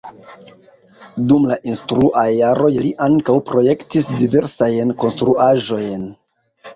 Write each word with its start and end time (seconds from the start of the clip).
Dum 1.31 1.43
la 1.49 1.57
instruaj 1.71 2.23
jaroj 2.35 2.69
li 2.85 2.93
ankaŭ 3.07 3.35
projektis 3.49 4.07
diversajn 4.23 4.95
konstruaĵojn. 5.05 6.09